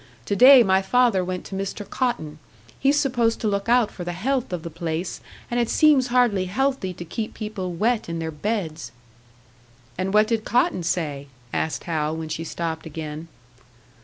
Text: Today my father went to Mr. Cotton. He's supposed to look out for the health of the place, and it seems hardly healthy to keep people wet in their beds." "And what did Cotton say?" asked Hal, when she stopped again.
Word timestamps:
Today 0.25 0.63
my 0.63 0.81
father 0.81 1.23
went 1.23 1.45
to 1.45 1.55
Mr. 1.55 1.87
Cotton. 1.87 2.39
He's 2.79 2.99
supposed 2.99 3.39
to 3.41 3.47
look 3.47 3.69
out 3.69 3.91
for 3.91 4.03
the 4.03 4.13
health 4.13 4.51
of 4.51 4.63
the 4.63 4.71
place, 4.71 5.21
and 5.51 5.59
it 5.59 5.69
seems 5.69 6.07
hardly 6.07 6.45
healthy 6.45 6.91
to 6.91 7.05
keep 7.05 7.35
people 7.35 7.73
wet 7.73 8.09
in 8.09 8.17
their 8.17 8.31
beds." 8.31 8.91
"And 9.99 10.11
what 10.11 10.25
did 10.25 10.43
Cotton 10.43 10.81
say?" 10.81 11.27
asked 11.53 11.83
Hal, 11.83 12.17
when 12.17 12.29
she 12.29 12.43
stopped 12.43 12.87
again. 12.87 13.27